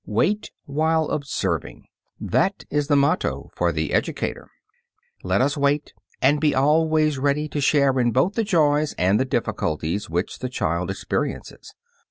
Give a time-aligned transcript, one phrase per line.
[0.07, 1.85] "Wait while observing."
[2.19, 4.49] That is the motto for the educator.
[5.21, 9.25] Let us wait, and be always ready to share in both the joys and the
[9.25, 11.75] difficulties which the child experiences.